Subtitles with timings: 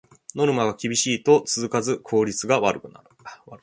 [0.33, 3.07] ノルマが厳しいと続かず効率が悪くなる